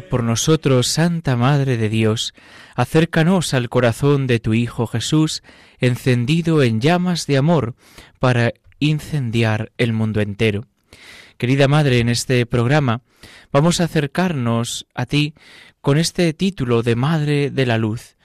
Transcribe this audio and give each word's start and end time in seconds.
Por 0.00 0.22
nosotros, 0.22 0.88
Santa 0.88 1.36
Madre 1.36 1.76
de 1.76 1.88
Dios, 1.88 2.34
acércanos 2.74 3.54
al 3.54 3.68
corazón 3.68 4.26
de 4.26 4.40
tu 4.40 4.54
Hijo 4.54 4.86
Jesús, 4.86 5.42
encendido 5.78 6.62
en 6.62 6.80
llamas 6.80 7.26
de 7.26 7.36
amor, 7.36 7.74
para 8.18 8.52
incendiar 8.78 9.72
el 9.78 9.92
mundo 9.92 10.20
entero. 10.20 10.66
Querida 11.38 11.68
Madre, 11.68 11.98
en 11.98 12.08
este 12.08 12.46
programa 12.46 13.02
vamos 13.52 13.80
a 13.80 13.84
acercarnos 13.84 14.86
a 14.94 15.06
ti 15.06 15.34
con 15.80 15.98
este 15.98 16.32
título 16.32 16.82
de 16.82 16.96
Madre 16.96 17.50
de 17.50 17.66
la 17.66 17.78
Luz. 17.78 18.16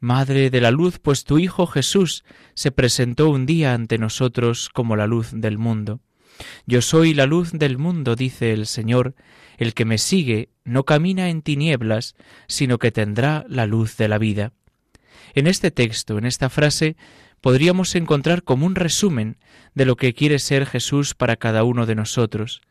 Madre 0.00 0.50
de 0.50 0.60
la 0.60 0.70
Luz, 0.70 0.98
pues 0.98 1.24
tu 1.24 1.38
Hijo 1.38 1.66
Jesús 1.66 2.24
se 2.54 2.72
presentó 2.72 3.30
un 3.30 3.46
día 3.46 3.72
ante 3.72 3.98
nosotros 3.98 4.68
como 4.68 4.96
la 4.96 5.06
luz 5.06 5.30
del 5.32 5.58
mundo. 5.58 6.00
Yo 6.66 6.82
soy 6.82 7.14
la 7.14 7.26
luz 7.26 7.52
del 7.52 7.78
mundo, 7.78 8.16
dice 8.16 8.52
el 8.52 8.66
Señor, 8.66 9.14
el 9.58 9.74
que 9.74 9.84
me 9.84 9.98
sigue 9.98 10.50
no 10.64 10.84
camina 10.84 11.30
en 11.30 11.42
tinieblas, 11.42 12.14
sino 12.46 12.78
que 12.78 12.92
tendrá 12.92 13.44
la 13.48 13.66
luz 13.66 13.96
de 13.96 14.08
la 14.08 14.18
vida. 14.18 14.52
En 15.34 15.46
este 15.46 15.70
texto, 15.70 16.18
en 16.18 16.26
esta 16.26 16.48
frase, 16.50 16.96
podríamos 17.40 17.94
encontrar 17.94 18.42
como 18.42 18.66
un 18.66 18.74
resumen 18.74 19.38
de 19.74 19.84
lo 19.84 19.96
que 19.96 20.14
quiere 20.14 20.38
ser 20.38 20.66
Jesús 20.66 21.14
para 21.14 21.36
cada 21.36 21.64
uno 21.64 21.86
de 21.86 21.94
nosotros. 21.94 22.62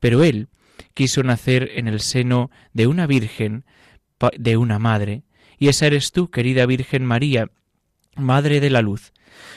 Pero 0.00 0.22
Él 0.24 0.48
quiso 0.94 1.22
nacer 1.22 1.70
en 1.74 1.88
el 1.88 2.00
seno 2.00 2.50
de 2.72 2.86
una 2.86 3.06
Virgen, 3.06 3.64
de 4.36 4.56
una 4.56 4.78
Madre, 4.78 5.22
y 5.58 5.68
esa 5.68 5.86
eres 5.86 6.12
tú, 6.12 6.30
querida 6.30 6.66
Virgen 6.66 7.04
María, 7.04 7.50
Madre 8.18 8.60
de 8.60 8.70
la 8.70 8.82
Luz. 8.82 9.12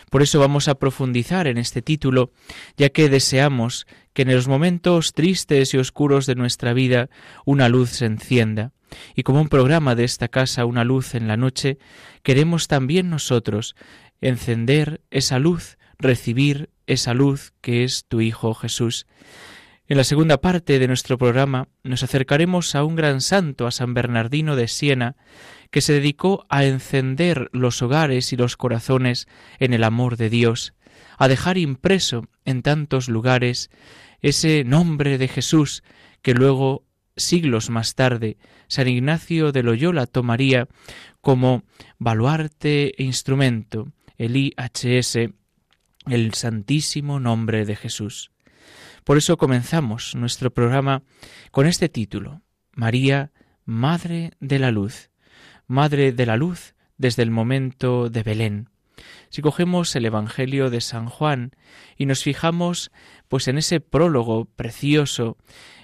Por 0.10 0.22
eso 0.22 0.40
vamos 0.40 0.68
a 0.68 0.76
profundizar 0.76 1.48
en 1.48 1.58
este 1.58 1.82
título, 1.82 2.32
ya 2.78 2.90
que 2.90 3.10
deseamos 3.10 3.88
que 4.14 4.24
en 4.24 4.34
los 4.34 4.48
momentos 4.48 5.14
tristes 5.14 5.74
y 5.74 5.78
oscuros 5.78 6.26
de 6.26 6.36
nuestra 6.36 6.74
vida 6.74 7.10
una 7.46 7.70
luz 7.70 7.90
se 7.90 8.06
encienda. 8.06 8.72
Y 9.16 9.24
como 9.24 9.42
un 9.42 9.48
programa 9.48 9.96
de 9.96 10.04
esta 10.04 10.28
casa, 10.28 10.66
una 10.66 10.84
luz 10.84 11.16
en 11.16 11.28
la 11.28 11.38
noche, 11.38 11.78
queremos 12.24 12.68
también 12.68 13.10
nosotros 13.10 13.76
encender 14.20 15.02
esa 15.10 15.40
luz, 15.40 15.78
recibir 15.98 16.70
esa 16.88 17.14
luz 17.14 17.54
que 17.62 17.84
es 17.84 18.06
tu 18.08 18.22
Hijo 18.22 18.54
Jesús. 18.54 19.08
En 19.88 19.98
la 19.98 20.04
segunda 20.04 20.40
parte 20.40 20.80
de 20.80 20.88
nuestro 20.88 21.18
programa 21.18 21.68
nos 21.84 22.04
acercaremos 22.04 22.76
a 22.76 22.84
un 22.84 22.96
gran 22.96 23.20
santo, 23.20 23.68
a 23.68 23.72
San 23.72 23.94
Bernardino 23.94 24.56
de 24.56 24.68
Siena, 24.68 25.16
que 25.72 25.82
se 25.82 25.94
dedicó 25.94 26.46
a 26.50 26.66
encender 26.66 27.50
los 27.54 27.82
hogares 27.82 28.32
y 28.34 28.38
los 28.38 28.58
corazones 28.58 29.28
en 29.58 29.74
el 29.74 29.84
amor 29.84 30.18
de 30.18 30.30
Dios, 30.30 30.74
a 31.18 31.28
dejar 31.28 31.58
impreso 31.58 32.28
en 32.46 32.62
tantos 32.62 33.10
lugares 33.10 33.72
ese 34.22 34.64
nombre 34.64 35.18
de 35.18 35.28
Jesús 35.28 35.84
que 36.22 36.34
luego, 36.34 36.86
siglos 37.16 37.70
más 37.70 37.96
tarde, 37.96 38.38
San 38.68 38.88
Ignacio 38.88 39.52
de 39.52 39.64
Loyola 39.64 40.06
tomaría 40.06 40.68
como 41.22 41.64
baluarte 41.98 42.94
e 43.02 43.04
instrumento, 43.04 43.92
el 44.18 44.36
IHS, 44.36 45.32
el 46.08 46.34
santísimo 46.34 47.20
nombre 47.20 47.66
de 47.66 47.76
Jesús. 47.76 48.32
Por 49.04 49.18
eso 49.18 49.38
comenzamos 49.38 50.16
nuestro 50.16 50.52
programa 50.52 51.04
con 51.52 51.66
este 51.66 51.90
título, 51.90 52.42
María, 52.74 53.32
Madre 53.66 54.32
de 54.40 54.60
la 54.60 54.72
Luz, 54.72 55.11
Madre 55.72 56.12
de 56.12 56.26
la 56.26 56.36
Luz 56.36 56.76
desde 56.98 57.24
el 57.24 57.32
momento 57.32 58.10
de 58.10 58.24
Belén. 58.24 58.70
Si 59.30 59.42
cogemos 59.42 59.96
el 59.96 60.06
Evangelio 60.06 60.70
de 60.70 60.82
San 60.82 61.08
Juan 61.08 61.52
y 61.96 62.08
nos 62.08 62.24
fijamos 62.24 62.92
pues 63.30 63.48
en 63.48 63.58
ese 63.58 63.80
prólogo 63.80 64.44
precioso, 64.44 65.38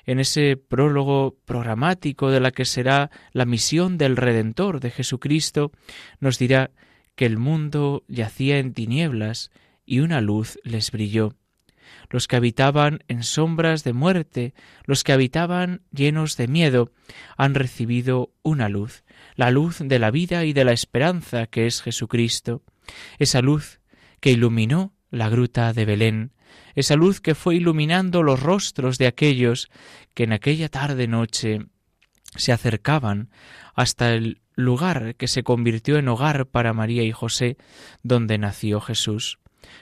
en 0.04 0.20
ese 0.20 0.58
prólogo 0.58 1.38
programático 1.46 2.32
de 2.32 2.42
la 2.42 2.52
que 2.52 2.66
será 2.66 3.12
la 3.32 3.46
misión 3.46 3.98
del 3.98 4.18
Redentor 4.18 4.82
de 4.82 4.92
Jesucristo, 4.92 5.72
nos 6.20 6.38
dirá 6.38 6.72
que 7.16 7.26
el 7.26 7.38
mundo 7.38 8.04
yacía 8.10 8.60
en 8.60 8.74
tinieblas 8.74 9.52
y 9.86 10.02
una 10.02 10.20
luz 10.20 10.60
les 10.66 10.92
brilló. 10.92 11.34
Los 12.10 12.28
que 12.28 12.36
habitaban 12.36 13.04
en 13.08 13.24
sombras 13.24 13.84
de 13.84 13.94
muerte, 13.94 14.54
los 14.86 15.04
que 15.04 15.14
habitaban 15.14 15.82
llenos 15.92 16.38
de 16.38 16.48
miedo, 16.48 16.92
han 17.38 17.56
recibido 17.56 18.34
una 18.44 18.70
luz, 18.70 19.04
la 19.36 19.52
luz 19.52 19.78
de 19.80 20.00
la 20.00 20.12
vida 20.12 20.46
y 20.46 20.54
de 20.54 20.66
la 20.66 20.72
esperanza 20.72 21.48
que 21.48 21.68
es 21.68 21.82
Jesucristo, 21.82 22.64
esa 23.20 23.42
luz 23.42 23.80
que 24.20 24.32
iluminó 24.32 24.94
la 25.10 25.30
gruta 25.30 25.74
de 25.74 25.86
Belén, 25.86 26.32
esa 26.76 26.96
luz 26.96 27.22
que 27.22 27.36
fue 27.36 27.56
iluminando 27.56 28.24
los 28.24 28.42
rostros 28.42 28.98
de 28.98 29.08
aquellos 29.08 29.70
que 30.14 30.24
en 30.24 30.34
aquella 30.34 30.70
tarde 30.70 31.08
noche 31.08 31.66
se 32.36 32.52
acercaban 32.52 33.30
hasta 33.74 34.14
el 34.14 34.42
lugar 34.56 35.16
que 35.16 35.28
se 35.28 35.44
convirtió 35.44 35.98
en 35.98 36.08
hogar 36.08 36.48
para 36.48 36.74
María 36.74 37.04
y 37.04 37.12
José, 37.12 37.58
donde 38.04 38.38
nació 38.38 38.82
Jesús. 38.82 39.40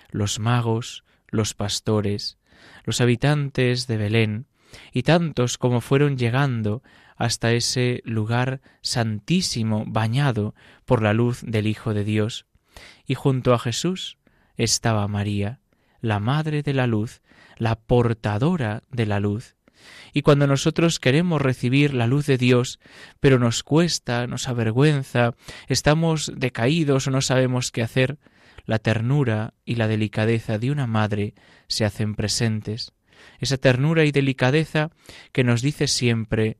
Los 0.10 0.40
magos, 0.40 1.04
los 1.36 1.54
pastores, 1.54 2.38
los 2.84 3.02
habitantes 3.02 3.88
de 3.88 3.98
Belén, 3.98 4.48
y 4.92 5.04
tantos 5.04 5.58
como 5.58 5.82
fueron 5.82 6.18
llegando 6.18 6.82
hasta 7.16 7.54
ese 7.54 8.02
lugar 8.04 8.62
santísimo 8.82 9.86
bañado 9.88 10.54
por 10.86 11.02
la 11.02 11.14
luz 11.14 11.42
del 11.44 11.68
Hijo 11.68 11.94
de 11.94 12.04
Dios. 12.04 12.46
Y 13.06 13.16
junto 13.16 13.54
a 13.54 13.60
Jesús 13.60 14.18
estaba 14.58 15.08
María, 15.08 15.60
la 16.02 16.20
Madre 16.20 16.62
de 16.62 16.74
la 16.74 16.88
Luz, 16.88 17.22
la 17.58 17.76
portadora 17.76 18.84
de 18.92 19.06
la 19.06 19.20
luz. 19.20 19.56
Y 20.14 20.22
cuando 20.22 20.48
nosotros 20.48 21.00
queremos 21.00 21.42
recibir 21.42 21.94
la 21.94 22.08
luz 22.08 22.26
de 22.26 22.38
Dios, 22.38 22.80
pero 23.20 23.40
nos 23.40 23.64
cuesta, 23.64 24.28
nos 24.28 24.48
avergüenza, 24.48 25.36
estamos 25.68 26.32
decaídos 26.36 27.08
o 27.08 27.12
no 27.12 27.22
sabemos 27.22 27.72
qué 27.72 27.82
hacer, 27.84 28.18
la 28.66 28.80
ternura 28.80 29.54
y 29.64 29.76
la 29.76 29.88
delicadeza 29.88 30.58
de 30.58 30.72
una 30.72 30.88
madre 30.88 31.34
se 31.68 31.86
hacen 31.86 32.16
presentes. 32.16 32.94
Esa 33.40 33.58
ternura 33.58 34.06
y 34.06 34.12
delicadeza 34.12 34.92
que 35.32 35.44
nos 35.44 35.62
dice 35.62 35.88
siempre 35.88 36.58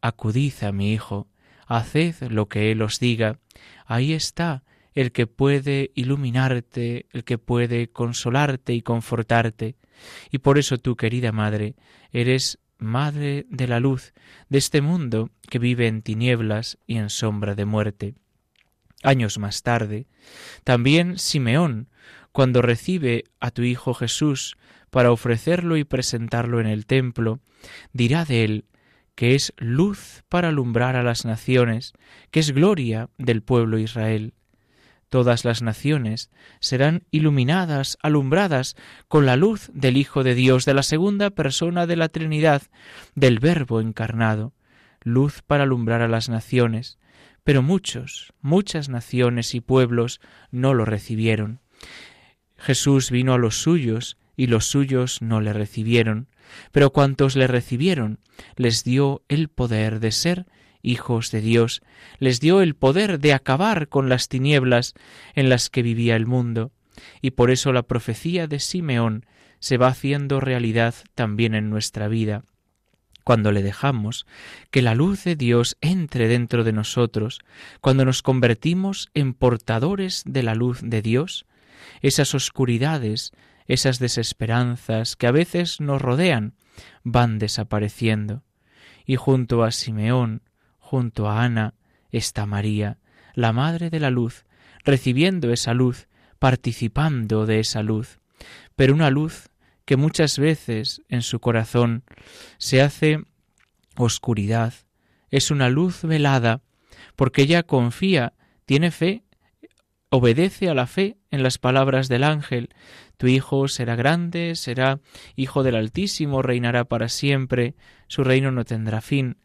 Acudid 0.00 0.54
a 0.62 0.72
mi 0.72 0.92
Hijo, 0.92 1.28
haced 1.66 2.14
lo 2.30 2.48
que 2.48 2.72
Él 2.72 2.82
os 2.82 2.98
diga. 2.98 3.38
Ahí 3.86 4.12
está 4.12 4.64
el 4.94 5.12
que 5.12 5.26
puede 5.26 5.90
iluminarte, 5.94 7.06
el 7.12 7.24
que 7.24 7.38
puede 7.38 7.88
consolarte 7.88 8.74
y 8.74 8.82
confortarte. 8.82 9.76
Y 10.30 10.38
por 10.38 10.58
eso 10.58 10.78
tú, 10.78 10.96
querida 10.96 11.32
Madre, 11.32 11.76
eres 12.10 12.58
Madre 12.78 13.46
de 13.48 13.68
la 13.68 13.78
luz 13.78 14.12
de 14.48 14.58
este 14.58 14.80
mundo 14.80 15.30
que 15.48 15.60
vive 15.60 15.86
en 15.86 16.02
tinieblas 16.02 16.78
y 16.84 16.96
en 16.96 17.10
sombra 17.10 17.54
de 17.54 17.64
muerte. 17.64 18.14
Años 19.02 19.38
más 19.38 19.62
tarde, 19.62 20.06
también 20.64 21.18
Simeón, 21.18 21.88
cuando 22.32 22.62
recibe 22.62 23.24
a 23.40 23.50
tu 23.50 23.62
Hijo 23.62 23.94
Jesús 23.94 24.56
para 24.90 25.10
ofrecerlo 25.10 25.76
y 25.76 25.84
presentarlo 25.84 26.60
en 26.60 26.66
el 26.66 26.86
templo, 26.86 27.40
dirá 27.92 28.24
de 28.24 28.44
él 28.44 28.64
que 29.14 29.34
es 29.34 29.52
luz 29.58 30.24
para 30.28 30.48
alumbrar 30.48 30.96
a 30.96 31.02
las 31.02 31.24
naciones, 31.24 31.92
que 32.30 32.40
es 32.40 32.52
gloria 32.52 33.10
del 33.18 33.42
pueblo 33.42 33.78
Israel. 33.78 34.34
Todas 35.08 35.44
las 35.44 35.60
naciones 35.60 36.30
serán 36.60 37.04
iluminadas, 37.10 37.98
alumbradas 38.02 38.76
con 39.08 39.26
la 39.26 39.36
luz 39.36 39.70
del 39.74 39.98
Hijo 39.98 40.24
de 40.24 40.34
Dios, 40.34 40.64
de 40.64 40.72
la 40.72 40.82
segunda 40.82 41.28
persona 41.28 41.86
de 41.86 41.96
la 41.96 42.08
Trinidad, 42.08 42.62
del 43.14 43.38
Verbo 43.38 43.80
encarnado, 43.80 44.54
luz 45.02 45.42
para 45.46 45.64
alumbrar 45.64 46.00
a 46.00 46.08
las 46.08 46.30
naciones. 46.30 46.98
Pero 47.44 47.62
muchos, 47.62 48.32
muchas 48.40 48.88
naciones 48.88 49.54
y 49.54 49.60
pueblos 49.60 50.20
no 50.50 50.74
lo 50.74 50.84
recibieron. 50.84 51.60
Jesús 52.56 53.10
vino 53.10 53.34
a 53.34 53.38
los 53.38 53.56
suyos 53.56 54.16
y 54.36 54.46
los 54.46 54.66
suyos 54.66 55.20
no 55.22 55.40
le 55.40 55.52
recibieron. 55.52 56.28
Pero 56.70 56.92
cuantos 56.92 57.36
le 57.36 57.46
recibieron, 57.46 58.18
les 58.56 58.84
dio 58.84 59.22
el 59.28 59.48
poder 59.48 60.00
de 60.00 60.12
ser 60.12 60.46
hijos 60.82 61.30
de 61.30 61.40
Dios, 61.40 61.82
les 62.18 62.40
dio 62.40 62.60
el 62.60 62.74
poder 62.74 63.20
de 63.20 63.32
acabar 63.32 63.88
con 63.88 64.08
las 64.08 64.28
tinieblas 64.28 64.94
en 65.34 65.48
las 65.48 65.70
que 65.70 65.82
vivía 65.82 66.16
el 66.16 66.26
mundo, 66.26 66.72
y 67.20 67.30
por 67.30 67.50
eso 67.50 67.72
la 67.72 67.84
profecía 67.84 68.46
de 68.46 68.58
Simeón 68.58 69.24
se 69.60 69.76
va 69.76 69.88
haciendo 69.88 70.40
realidad 70.40 70.94
también 71.14 71.54
en 71.54 71.70
nuestra 71.70 72.08
vida. 72.08 72.44
Cuando 73.24 73.52
le 73.52 73.62
dejamos 73.62 74.26
que 74.70 74.82
la 74.82 74.94
luz 74.94 75.24
de 75.24 75.36
Dios 75.36 75.76
entre 75.80 76.28
dentro 76.28 76.64
de 76.64 76.72
nosotros, 76.72 77.40
cuando 77.80 78.04
nos 78.04 78.22
convertimos 78.22 79.10
en 79.14 79.34
portadores 79.34 80.22
de 80.26 80.42
la 80.42 80.54
luz 80.54 80.80
de 80.82 81.02
Dios, 81.02 81.46
esas 82.00 82.34
oscuridades, 82.34 83.32
esas 83.66 83.98
desesperanzas 83.98 85.16
que 85.16 85.26
a 85.26 85.32
veces 85.32 85.80
nos 85.80 86.02
rodean, 86.02 86.54
van 87.04 87.38
desapareciendo. 87.38 88.42
Y 89.06 89.16
junto 89.16 89.62
a 89.64 89.70
Simeón, 89.70 90.42
junto 90.78 91.28
a 91.28 91.42
Ana, 91.42 91.74
está 92.10 92.46
María, 92.46 92.98
la 93.34 93.52
Madre 93.52 93.90
de 93.90 94.00
la 94.00 94.10
Luz, 94.10 94.44
recibiendo 94.84 95.52
esa 95.52 95.74
luz, 95.74 96.08
participando 96.38 97.46
de 97.46 97.60
esa 97.60 97.82
luz, 97.82 98.18
pero 98.74 98.94
una 98.94 99.10
luz 99.10 99.48
que 99.84 99.96
muchas 99.96 100.38
veces 100.38 101.02
en 101.08 101.22
su 101.22 101.40
corazón 101.40 102.04
se 102.58 102.82
hace 102.82 103.20
oscuridad, 103.96 104.74
es 105.30 105.50
una 105.50 105.68
luz 105.68 106.02
velada, 106.02 106.60
porque 107.16 107.42
ella 107.42 107.62
confía, 107.62 108.34
tiene 108.64 108.90
fe, 108.90 109.24
obedece 110.10 110.68
a 110.68 110.74
la 110.74 110.86
fe 110.86 111.16
en 111.30 111.42
las 111.42 111.58
palabras 111.58 112.08
del 112.08 112.24
ángel, 112.24 112.68
tu 113.16 113.28
hijo 113.28 113.68
será 113.68 113.94
grande, 113.94 114.56
será 114.56 115.00
hijo 115.36 115.62
del 115.62 115.76
Altísimo, 115.76 116.42
reinará 116.42 116.84
para 116.84 117.08
siempre, 117.08 117.76
su 118.08 118.24
reino 118.24 118.50
no 118.50 118.64
tendrá 118.64 119.00
fin. 119.00 119.38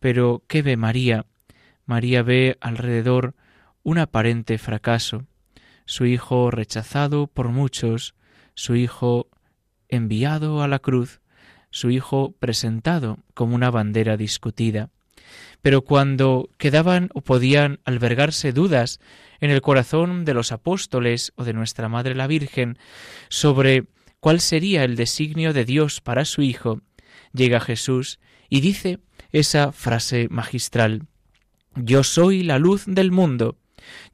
Pero 0.00 0.42
¿qué 0.48 0.62
ve 0.62 0.76
María? 0.76 1.26
María 1.84 2.22
ve 2.22 2.56
alrededor 2.60 3.34
un 3.82 3.98
aparente 3.98 4.58
fracaso, 4.58 5.26
su 5.84 6.06
hijo 6.06 6.50
rechazado 6.50 7.26
por 7.26 7.48
muchos, 7.48 8.14
su 8.54 8.76
hijo 8.76 9.28
enviado 9.88 10.62
a 10.62 10.68
la 10.68 10.78
cruz, 10.78 11.20
su 11.70 11.90
hijo 11.90 12.34
presentado 12.38 13.18
como 13.34 13.54
una 13.54 13.70
bandera 13.70 14.16
discutida. 14.16 14.90
Pero 15.62 15.82
cuando 15.82 16.50
quedaban 16.56 17.10
o 17.14 17.20
podían 17.20 17.80
albergarse 17.84 18.52
dudas 18.52 19.00
en 19.40 19.50
el 19.50 19.60
corazón 19.60 20.24
de 20.24 20.34
los 20.34 20.52
apóstoles 20.52 21.32
o 21.36 21.44
de 21.44 21.52
nuestra 21.52 21.88
Madre 21.88 22.14
la 22.14 22.26
Virgen 22.26 22.78
sobre 23.28 23.84
cuál 24.20 24.40
sería 24.40 24.84
el 24.84 24.96
designio 24.96 25.52
de 25.52 25.64
Dios 25.64 26.00
para 26.00 26.24
su 26.24 26.42
Hijo, 26.42 26.80
llega 27.32 27.60
Jesús 27.60 28.18
y 28.48 28.60
dice 28.60 29.00
esa 29.32 29.72
frase 29.72 30.28
magistral 30.30 31.06
Yo 31.74 32.02
soy 32.02 32.42
la 32.42 32.58
luz 32.58 32.84
del 32.86 33.10
mundo, 33.10 33.58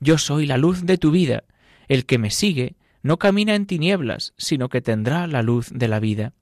yo 0.00 0.19
soy 0.19 0.47
la 0.47 0.56
luz 0.56 0.85
de 0.85 0.99
tu 0.99 1.11
vida, 1.11 1.44
el 1.88 2.06
que 2.06 2.19
me 2.19 2.31
sigue 2.31 2.77
no 3.05 3.19
camina 3.19 3.55
en 3.55 3.67
tinieblas, 3.67 4.33
sino 4.39 4.71
que 4.71 4.81
tendrá 4.81 5.27
la 5.27 5.43
luz 5.43 5.69
de 5.71 5.89
la 5.89 6.01
vida. 6.01 6.33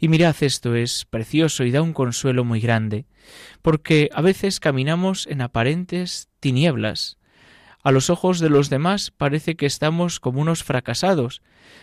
Y 0.00 0.08
mirad, 0.08 0.34
esto 0.40 0.74
es 0.74 1.04
precioso 1.04 1.64
y 1.64 1.70
da 1.70 1.82
un 1.82 1.92
consuelo 1.92 2.44
muy 2.44 2.60
grande, 2.60 3.04
porque 3.60 4.08
a 4.14 4.22
veces 4.22 4.58
caminamos 4.58 5.26
en 5.26 5.42
aparentes 5.42 6.30
tinieblas. 6.40 7.18
A 7.84 7.92
los 7.92 8.08
ojos 8.08 8.40
de 8.40 8.48
los 8.48 8.70
demás 8.70 9.10
parece 9.10 9.54
que 9.54 9.66
estamos 9.66 10.18
como 10.18 10.40
unos 10.40 10.64
fracasados, 10.64 11.42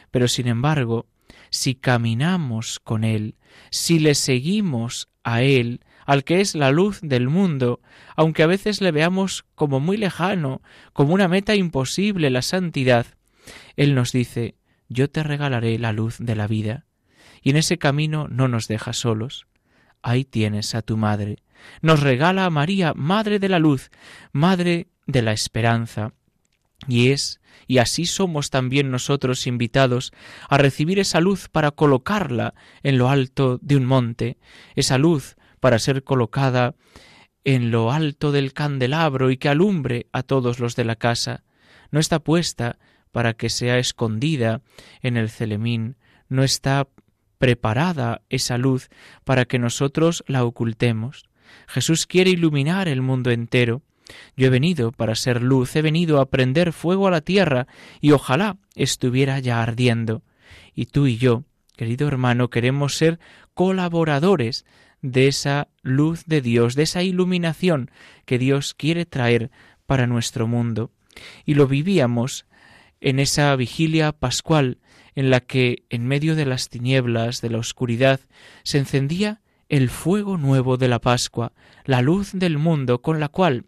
pero 0.10 0.28
sin 0.28 0.48
embargo, 0.48 1.06
si 1.52 1.76
caminamos 1.76 2.80
con 2.80 3.04
Él, 3.04 3.36
si 3.70 4.00
le 4.00 4.16
seguimos 4.16 5.08
a 5.24 5.44
Él, 5.44 5.82
al 6.08 6.24
que 6.24 6.42
es 6.42 6.56
la 6.56 6.72
luz 6.72 7.00
del 7.04 7.30
mundo, 7.30 7.80
aunque 8.16 8.42
a 8.42 8.48
veces 8.48 8.82
le 8.82 8.92
veamos 8.92 9.46
como 9.54 9.80
muy 9.80 9.98
lejano, 9.98 10.64
como 10.94 11.14
una 11.14 11.28
meta 11.28 11.54
imposible 11.54 12.32
la 12.32 12.42
santidad, 12.42 13.06
él 13.76 13.96
nos 13.96 14.12
dice, 14.12 14.56
yo 14.88 15.10
te 15.10 15.24
regalaré 15.24 15.78
la 15.78 15.94
luz 15.94 16.18
de 16.20 16.36
la 16.36 16.48
vida, 16.48 16.86
y 17.42 17.52
en 17.52 17.58
ese 17.58 17.78
camino 17.78 18.28
no 18.30 18.48
nos 18.48 18.68
deja 18.68 18.94
solos. 18.94 19.48
Ahí 20.02 20.26
tienes 20.26 20.76
a 20.76 20.82
tu 20.82 20.98
madre. 20.98 21.38
Nos 21.82 22.02
regala 22.02 22.46
a 22.46 22.50
María, 22.50 22.94
Madre 22.96 23.40
de 23.40 23.50
la 23.50 23.60
Luz, 23.60 23.92
Madre 24.32 24.88
de 25.08 25.22
la 25.22 25.34
Esperanza. 25.34 26.14
Y 26.88 27.10
es, 27.10 27.42
y 27.68 27.80
así 27.80 28.06
somos 28.06 28.50
también 28.50 28.92
nosotros 28.92 29.46
invitados 29.48 30.12
a 30.48 30.58
recibir 30.58 31.00
esa 31.00 31.20
luz 31.20 31.50
para 31.50 31.72
colocarla 31.72 32.54
en 32.84 32.98
lo 32.98 33.10
alto 33.10 33.60
de 33.62 33.76
un 33.76 33.86
monte, 33.86 34.38
esa 34.76 34.98
luz 34.98 35.36
para 35.60 35.80
ser 35.80 36.04
colocada 36.04 36.76
en 37.44 37.72
lo 37.72 37.92
alto 37.92 38.32
del 38.32 38.54
candelabro 38.54 39.32
y 39.32 39.38
que 39.38 39.50
alumbre 39.50 40.08
a 40.14 40.24
todos 40.24 40.60
los 40.60 40.76
de 40.76 40.86
la 40.86 40.96
casa. 40.96 41.44
No 41.92 42.00
está 42.00 42.20
puesta 42.20 42.80
para 43.12 43.34
que 43.34 43.50
sea 43.50 43.78
escondida 43.80 44.62
en 45.02 45.18
el 45.18 45.30
celemín, 45.30 45.96
no 46.28 46.44
está 46.44 46.88
preparada 47.38 48.22
esa 48.30 48.58
luz 48.58 48.90
para 49.24 49.46
que 49.46 49.60
nosotros 49.60 50.24
la 50.28 50.44
ocultemos. 50.44 51.26
Jesús 51.68 52.06
quiere 52.06 52.30
iluminar 52.30 52.88
el 52.88 53.02
mundo 53.02 53.32
entero. 53.32 53.82
Yo 54.36 54.48
he 54.48 54.50
venido 54.50 54.92
para 54.92 55.16
ser 55.16 55.42
luz, 55.42 55.76
he 55.76 55.82
venido 55.82 56.20
a 56.20 56.30
prender 56.30 56.74
fuego 56.74 57.08
a 57.08 57.12
la 57.12 57.22
tierra, 57.22 57.68
y 58.02 58.12
ojalá 58.12 58.58
estuviera 58.76 59.40
ya 59.40 59.62
ardiendo. 59.62 60.24
Y 60.74 60.88
tú 60.88 61.08
y 61.08 61.18
yo, 61.18 61.44
querido 61.76 62.08
hermano, 62.08 62.50
queremos 62.50 62.96
ser 62.96 63.20
colaboradores 63.54 64.66
de 65.02 65.28
esa 65.28 65.70
luz 65.82 66.26
de 66.26 66.42
Dios, 66.42 66.76
de 66.76 66.84
esa 66.84 67.04
iluminación 67.04 67.92
que 68.26 68.38
Dios 68.38 68.74
quiere 68.74 69.06
traer 69.06 69.52
para 69.86 70.08
nuestro 70.08 70.48
mundo. 70.48 70.92
Y 71.46 71.54
lo 71.54 71.68
vivíamos 71.68 72.46
en 73.02 73.20
esa 73.20 73.56
vigilia 73.56 74.12
pascual 74.12 74.80
en 75.16 75.30
la 75.30 75.40
que, 75.40 75.84
en 75.90 76.08
medio 76.08 76.36
de 76.36 76.46
las 76.46 76.70
tinieblas, 76.70 77.42
de 77.42 77.50
la 77.50 77.58
oscuridad, 77.58 78.20
se 78.64 78.78
encendía 78.78 79.42
el 79.68 79.90
fuego 79.90 80.38
nuevo 80.38 80.78
de 80.78 80.88
la 80.88 81.00
Pascua, 81.00 81.54
la 81.86 82.02
luz 82.02 82.32
del 82.34 82.58
mundo 82.58 83.02
con 83.02 83.20
la 83.20 83.30
cual 83.30 83.66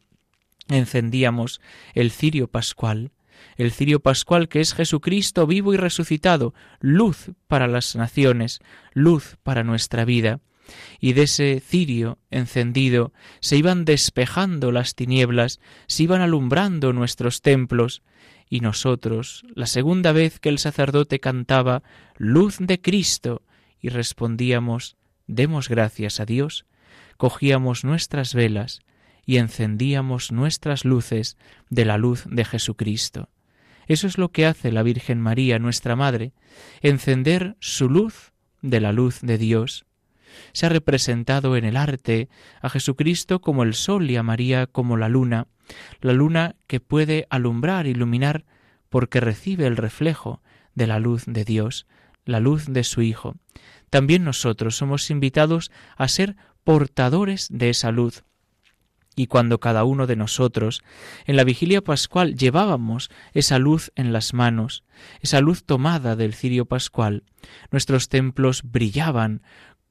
encendíamos 0.70 1.62
el 1.94 2.12
cirio 2.12 2.48
pascual, 2.48 3.12
el 3.58 3.72
cirio 3.72 4.00
pascual 4.00 4.48
que 4.48 4.62
es 4.62 4.74
Jesucristo 4.74 5.46
vivo 5.48 5.74
y 5.74 5.78
resucitado, 5.78 6.54
luz 6.80 7.32
para 7.48 7.68
las 7.68 7.96
naciones, 7.96 8.60
luz 8.94 9.38
para 9.44 9.64
nuestra 9.64 10.06
vida. 10.06 10.40
Y 11.00 11.14
de 11.14 11.24
ese 11.24 11.60
cirio 11.60 12.18
encendido 12.30 13.14
se 13.40 13.58
iban 13.58 13.84
despejando 13.84 14.72
las 14.72 14.96
tinieblas, 14.96 15.60
se 15.88 16.04
iban 16.04 16.22
alumbrando 16.22 16.94
nuestros 16.94 17.42
templos, 17.42 18.04
y 18.52 18.60
nosotros, 18.60 19.46
la 19.56 19.66
segunda 19.66 20.12
vez 20.12 20.38
que 20.42 20.50
el 20.50 20.60
sacerdote 20.60 21.22
cantaba 21.22 21.84
Luz 22.18 22.58
de 22.60 22.82
Cristo, 22.82 23.44
y 23.80 23.88
respondíamos 23.88 24.98
Demos 25.26 25.70
gracias 25.70 26.20
a 26.20 26.26
Dios, 26.26 26.66
cogíamos 27.16 27.86
nuestras 27.86 28.34
velas 28.34 28.82
y 29.26 29.38
encendíamos 29.38 30.34
nuestras 30.34 30.84
luces 30.84 31.38
de 31.70 31.86
la 31.86 31.98
luz 31.98 32.26
de 32.30 32.44
Jesucristo. 32.44 33.30
Eso 33.88 34.06
es 34.06 34.18
lo 34.18 34.34
que 34.34 34.46
hace 34.46 34.74
la 34.74 34.84
Virgen 34.84 35.22
María, 35.22 35.58
nuestra 35.58 35.96
Madre, 35.96 36.34
encender 36.82 37.56
su 37.62 37.90
luz 37.90 38.34
de 38.62 38.82
la 38.82 38.92
luz 38.92 39.22
de 39.22 39.38
Dios. 39.38 39.86
Se 40.54 40.66
ha 40.66 40.70
representado 40.70 41.56
en 41.58 41.66
el 41.66 41.78
arte 41.78 42.30
a 42.62 42.70
Jesucristo 42.70 43.42
como 43.42 43.64
el 43.64 43.74
sol 43.74 44.10
y 44.10 44.16
a 44.16 44.24
María 44.24 44.68
como 44.68 44.98
la 44.98 45.10
luna, 45.10 45.48
la 46.02 46.14
luna 46.14 46.56
que 46.68 46.80
puede 46.80 47.28
alumbrar, 47.30 47.88
iluminar, 47.88 48.46
porque 48.90 49.20
recibe 49.20 49.68
el 49.68 49.78
reflejo 49.78 50.42
de 50.76 50.88
la 50.88 51.00
luz 51.00 51.24
de 51.26 51.46
Dios, 51.46 51.88
la 52.26 52.40
luz 52.40 52.66
de 52.68 52.84
su 52.84 53.02
Hijo. 53.02 53.36
También 53.90 54.24
nosotros 54.24 54.76
somos 54.76 55.10
invitados 55.10 55.72
a 55.98 56.08
ser 56.08 56.36
portadores 56.64 57.48
de 57.50 57.70
esa 57.70 57.92
luz. 57.92 58.24
Y 59.16 59.28
cuando 59.28 59.60
cada 59.60 59.84
uno 59.84 60.08
de 60.08 60.16
nosotros 60.16 60.82
en 61.26 61.36
la 61.36 61.44
vigilia 61.44 61.82
pascual 61.82 62.36
llevábamos 62.36 63.10
esa 63.34 63.60
luz 63.60 63.92
en 63.96 64.14
las 64.14 64.34
manos, 64.34 64.86
esa 65.20 65.42
luz 65.42 65.66
tomada 65.66 66.16
del 66.16 66.34
cirio 66.34 66.66
pascual, 66.66 67.24
nuestros 67.72 68.08
templos 68.08 68.62
brillaban 68.64 69.42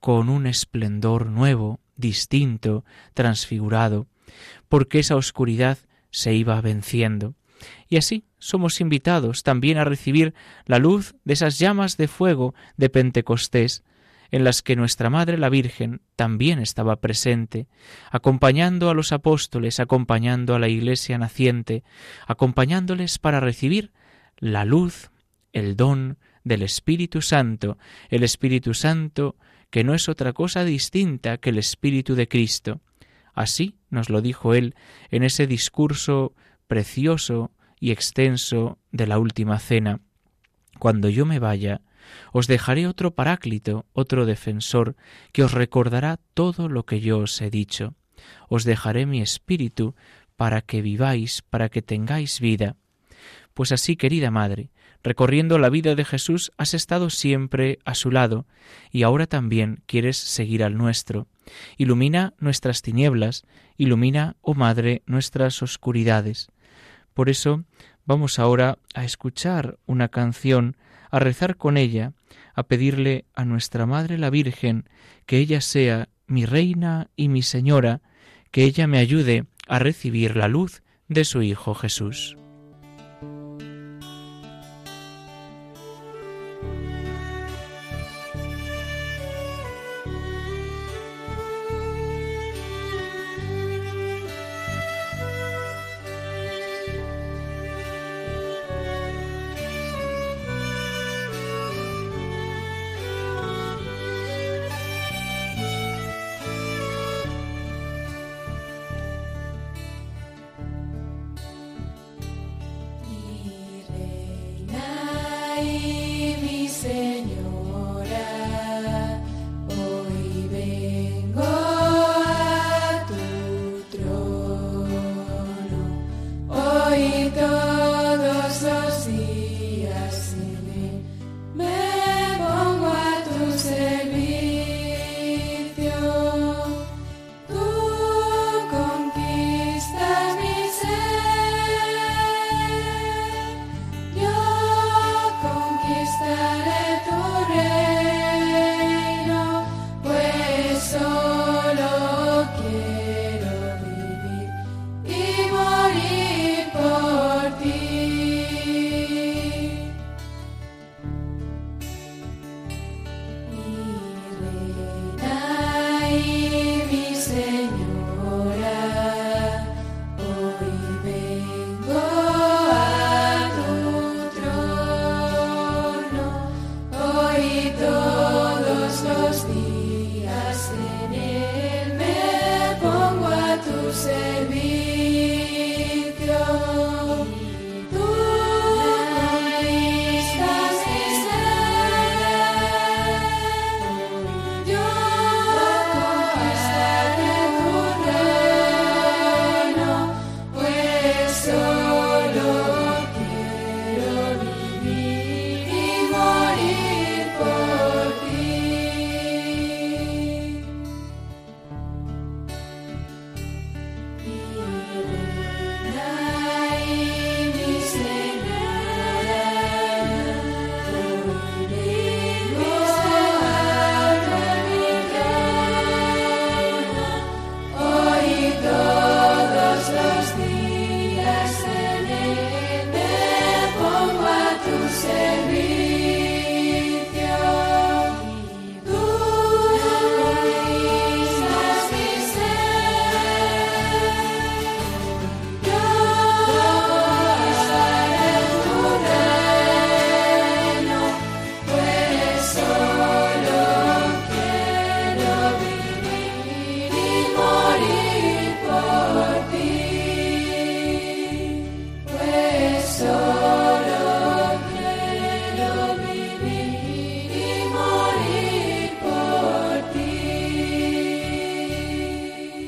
con 0.01 0.29
un 0.29 0.47
esplendor 0.47 1.27
nuevo, 1.27 1.81
distinto, 1.97 2.85
transfigurado, 3.15 4.07
porque 4.69 4.99
esa 4.99 5.17
oscuridad 5.17 5.79
se 6.11 6.35
iba 6.35 6.61
venciendo. 6.61 7.35
Y 7.89 7.99
así 7.99 8.25
somos 8.39 8.81
invitados 8.81 9.43
también 9.43 9.77
a 9.79 9.85
recibir 9.85 10.35
la 10.65 10.79
luz 10.79 11.15
de 11.25 11.35
esas 11.35 11.59
llamas 11.59 11.97
de 11.97 12.09
fuego 12.09 12.55
de 12.77 12.89
Pentecostés, 12.89 13.85
en 14.31 14.45
las 14.45 14.63
que 14.63 14.77
nuestra 14.77 15.11
Madre 15.11 15.37
la 15.37 15.49
Virgen 15.49 16.01
también 16.17 16.61
estaba 16.61 16.97
presente, 16.97 17.67
acompañando 18.11 18.89
a 18.89 18.95
los 18.95 19.13
apóstoles, 19.13 19.81
acompañando 19.81 20.55
a 20.55 20.59
la 20.59 20.69
Iglesia 20.69 21.19
naciente, 21.19 21.83
acompañándoles 22.27 23.19
para 23.19 23.41
recibir 23.41 23.93
la 24.39 24.65
luz, 24.65 25.11
el 25.53 25.77
don 25.77 26.19
del 26.45 26.63
Espíritu 26.63 27.23
Santo, 27.23 27.77
el 28.09 28.23
Espíritu 28.23 28.73
Santo 28.73 29.37
que 29.71 29.85
no 29.85 29.95
es 29.95 30.09
otra 30.09 30.33
cosa 30.33 30.65
distinta 30.65 31.39
que 31.39 31.51
el 31.51 31.59
Espíritu 31.59 32.15
de 32.15 32.29
Cristo, 32.29 32.81
Así 33.35 33.77
nos 33.89 34.11
lo 34.11 34.21
dijo 34.21 34.55
él 34.55 34.75
en 35.11 35.23
ese 35.23 35.47
discurso 35.47 36.35
precioso 36.67 37.51
y 37.79 37.91
extenso 37.91 38.79
de 38.93 39.07
la 39.07 39.19
última 39.19 39.59
cena. 39.59 40.01
Cuando 40.79 41.09
yo 41.09 41.27
me 41.27 41.39
vaya, 41.39 41.81
os 42.33 42.47
dejaré 42.47 42.87
otro 42.87 43.13
paráclito, 43.15 43.87
otro 43.93 44.27
defensor, 44.27 44.97
que 45.33 45.43
os 45.43 45.53
recordará 45.53 46.19
todo 46.35 46.69
lo 46.69 46.85
que 46.85 47.01
yo 47.01 47.19
os 47.19 47.41
he 47.41 47.51
dicho. 47.51 47.95
Os 48.49 48.65
dejaré 48.65 49.07
mi 49.07 49.21
espíritu 49.21 49.95
para 50.37 50.61
que 50.61 50.83
viváis, 50.83 51.43
para 51.43 51.69
que 51.69 51.83
tengáis 51.83 52.41
vida. 52.41 52.77
Pues 53.55 53.73
así, 53.73 53.97
querida 53.97 54.31
Madre, 54.31 54.71
recorriendo 55.03 55.59
la 55.59 55.71
vida 55.71 55.95
de 55.95 56.05
Jesús, 56.05 56.53
has 56.57 56.75
estado 56.75 57.11
siempre 57.11 57.79
a 57.85 57.95
su 57.95 58.11
lado, 58.11 58.47
y 58.91 59.03
ahora 59.03 59.27
también 59.27 59.83
quieres 59.87 60.17
seguir 60.17 60.63
al 60.63 60.77
nuestro. 60.77 61.27
Ilumina 61.77 62.35
nuestras 62.39 62.83
tinieblas, 62.83 63.45
ilumina, 63.77 64.37
oh 64.43 64.55
Madre, 64.55 65.03
nuestras 65.07 65.63
oscuridades. 65.63 66.49
Por 67.15 67.29
eso 67.29 67.65
vamos 68.05 68.39
ahora 68.39 68.79
a 68.95 69.05
escuchar 69.05 69.79
una 69.87 70.09
canción, 70.09 70.77
a 71.11 71.19
rezar 71.19 71.57
con 71.57 71.77
ella, 71.77 72.13
a 72.55 72.65
pedirle 72.65 73.25
a 73.35 73.45
nuestra 73.45 73.87
Madre 73.87 74.19
la 74.19 74.31
Virgen 74.31 74.89
que 75.27 75.39
ella 75.39 75.61
sea 75.61 76.09
mi 76.27 76.45
reina 76.45 77.09
y 77.17 77.29
mi 77.29 77.43
señora, 77.43 78.03
que 78.51 78.65
ella 78.65 78.87
me 78.87 78.99
ayude 78.99 79.45
a 79.67 79.79
recibir 79.79 80.37
la 80.37 80.49
luz 80.49 80.83
de 81.09 81.25
su 81.25 81.43
Hijo 81.43 81.75
Jesús. 81.75 82.37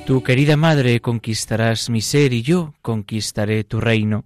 Tu 0.07 0.21
querida 0.25 0.57
Madre 0.57 1.01
conquistarás 1.01 1.89
mi 1.89 2.01
ser 2.01 2.33
y 2.33 2.43
yo 2.43 2.75
conquistaré 2.83 3.63
tu 3.63 3.81
reino. 3.81 4.25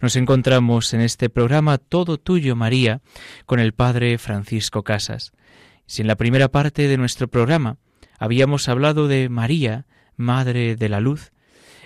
Nos 0.00 0.14
encontramos 0.14 0.94
en 0.94 1.00
este 1.00 1.28
programa 1.28 1.78
Todo 1.78 2.18
Tuyo, 2.18 2.54
María, 2.54 3.00
con 3.44 3.58
el 3.58 3.72
Padre 3.72 4.16
Francisco 4.18 4.84
Casas. 4.84 5.32
Si 5.86 6.02
en 6.02 6.08
la 6.08 6.14
primera 6.14 6.48
parte 6.48 6.86
de 6.86 6.96
nuestro 6.96 7.26
programa 7.26 7.78
habíamos 8.16 8.68
hablado 8.68 9.08
de 9.08 9.28
María, 9.28 9.86
Madre 10.16 10.76
de 10.76 10.88
la 10.88 11.00
Luz, 11.00 11.32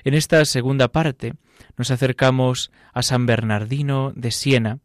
en 0.05 0.12
esta 0.12 0.45
segunda 0.45 0.89
parte 0.89 1.33
nos 1.79 1.91
acercamos 1.91 2.71
a 2.93 3.03
San 3.03 3.25
Bernardino 3.25 4.12
de 4.15 4.31
Siena, 4.31 4.81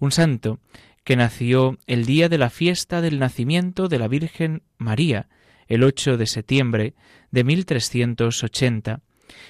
un 0.00 0.10
santo 0.10 0.58
que 1.04 1.14
nació 1.14 1.78
el 1.86 2.06
día 2.06 2.28
de 2.28 2.38
la 2.38 2.50
fiesta 2.50 3.00
del 3.00 3.20
nacimiento 3.20 3.86
de 3.86 4.00
la 4.00 4.08
Virgen 4.08 4.64
María, 4.78 5.28
el 5.68 5.84
8 5.84 6.16
de 6.16 6.26
septiembre 6.26 6.94
de 7.30 7.44
1380 7.44 9.00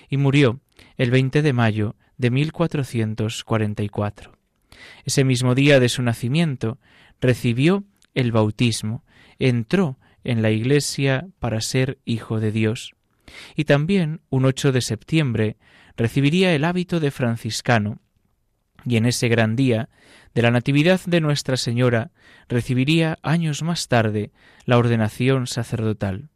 y 0.09 0.17
murió 0.17 0.61
el 0.97 1.11
20 1.11 1.43
de 1.43 1.53
mayo 1.53 1.97
de 2.17 2.31
1444. 2.31 4.39
Ese 5.05 5.25
mismo 5.25 5.55
día 5.55 5.81
de 5.81 5.89
su 5.89 6.03
nacimiento 6.03 6.79
recibió 7.21 7.85
el 8.15 8.33
bautismo, 8.33 9.05
entró 9.39 9.99
en 10.25 10.43
la 10.43 10.51
Iglesia 10.51 11.29
para 11.39 11.61
ser 11.61 11.99
hijo 12.05 12.41
de 12.41 12.53
Dios. 12.53 12.95
Y 13.55 13.65
también, 13.65 14.21
un 14.31 14.45
8 14.45 14.73
de 14.73 14.81
septiembre, 14.81 15.57
recibiría 15.97 16.55
el 16.55 16.65
hábito 16.65 17.01
de 17.01 17.11
franciscano, 17.11 18.01
y 18.85 18.97
en 18.97 19.07
ese 19.07 19.29
gran 19.29 19.57
día 19.57 19.89
de 20.35 20.43
la 20.43 20.51
Natividad 20.51 21.01
de 21.05 21.21
Nuestra 21.21 21.57
Señora 21.57 22.13
recibiría 22.49 23.19
años 23.23 23.63
más 23.63 23.89
tarde 23.89 24.31
la 24.65 24.79
ordenación 24.79 25.47
sacerdotal. 25.47 26.31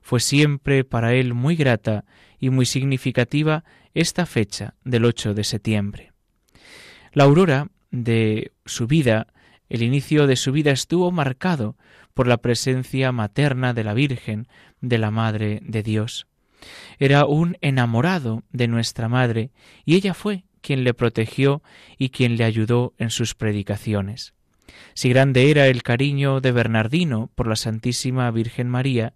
Fue 0.00 0.20
siempre 0.20 0.84
para 0.84 1.14
él 1.14 1.34
muy 1.34 1.56
grata 1.56 2.04
y 2.38 2.50
muy 2.50 2.66
significativa 2.66 3.64
esta 3.94 4.26
fecha 4.26 4.74
del 4.84 5.04
8 5.04 5.34
de 5.34 5.44
septiembre. 5.44 6.12
La 7.12 7.24
aurora 7.24 7.68
de 7.90 8.52
su 8.64 8.86
vida, 8.86 9.26
el 9.68 9.82
inicio 9.82 10.26
de 10.26 10.36
su 10.36 10.52
vida 10.52 10.70
estuvo 10.70 11.10
marcado 11.10 11.76
por 12.14 12.26
la 12.26 12.38
presencia 12.38 13.12
materna 13.12 13.74
de 13.74 13.84
la 13.84 13.94
Virgen, 13.94 14.48
de 14.80 14.98
la 14.98 15.10
Madre 15.10 15.60
de 15.62 15.82
Dios. 15.82 16.26
Era 16.98 17.24
un 17.24 17.56
enamorado 17.60 18.42
de 18.52 18.68
nuestra 18.68 19.08
Madre 19.08 19.50
y 19.84 19.94
ella 19.96 20.14
fue 20.14 20.44
quien 20.60 20.84
le 20.84 20.94
protegió 20.94 21.62
y 21.98 22.10
quien 22.10 22.36
le 22.36 22.44
ayudó 22.44 22.94
en 22.98 23.10
sus 23.10 23.34
predicaciones. 23.34 24.34
Si 24.94 25.08
grande 25.08 25.50
era 25.50 25.66
el 25.66 25.82
cariño 25.82 26.40
de 26.40 26.52
Bernardino 26.52 27.30
por 27.34 27.46
la 27.46 27.56
Santísima 27.56 28.30
Virgen 28.30 28.68
María, 28.68 29.14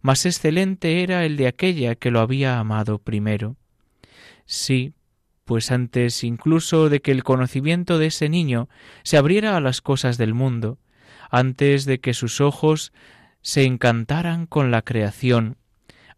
más 0.00 0.26
excelente 0.26 1.02
era 1.02 1.24
el 1.24 1.36
de 1.36 1.46
aquella 1.46 1.94
que 1.94 2.10
lo 2.10 2.20
había 2.20 2.58
amado 2.58 2.98
primero. 2.98 3.56
Sí, 4.46 4.94
pues 5.44 5.70
antes 5.70 6.24
incluso 6.24 6.88
de 6.88 7.00
que 7.00 7.10
el 7.10 7.24
conocimiento 7.24 7.98
de 7.98 8.06
ese 8.06 8.28
niño 8.28 8.68
se 9.02 9.16
abriera 9.16 9.56
a 9.56 9.60
las 9.60 9.80
cosas 9.80 10.18
del 10.18 10.34
mundo, 10.34 10.78
antes 11.30 11.84
de 11.84 12.00
que 12.00 12.14
sus 12.14 12.40
ojos 12.40 12.92
se 13.40 13.64
encantaran 13.64 14.46
con 14.46 14.70
la 14.70 14.82
creación, 14.82 15.56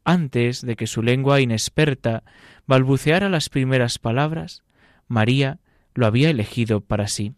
antes 0.05 0.63
de 0.63 0.77
que 0.77 0.87
su 0.87 1.03
lengua 1.03 1.41
inexperta 1.41 2.25
balbuceara 2.67 3.29
las 3.29 3.49
primeras 3.49 3.99
palabras, 3.99 4.63
María 5.07 5.61
lo 5.95 6.07
había 6.07 6.31
elegido 6.31 6.81
para 6.81 7.07
sí. 7.07 7.35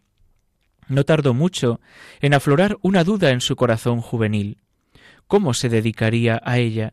No 0.88 1.04
tardó 1.04 1.34
mucho 1.34 1.80
en 2.20 2.34
aflorar 2.34 2.78
una 2.80 3.04
duda 3.04 3.30
en 3.30 3.40
su 3.40 3.56
corazón 3.56 4.00
juvenil. 4.00 4.61
¿Cómo 5.32 5.54
se 5.54 5.70
dedicaría 5.70 6.42
a 6.44 6.58
ella? 6.58 6.92